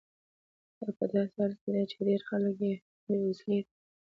[0.79, 3.71] دا په داسې حال کې ده چې ډیری خلک بې وسیلې دي.